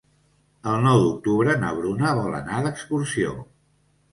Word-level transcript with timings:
El 0.71 0.79
nou 0.85 1.01
d'octubre 1.03 1.55
na 1.65 1.69
Bruna 1.81 2.15
vol 2.21 2.39
anar 2.41 2.63
d'excursió. 2.65 3.37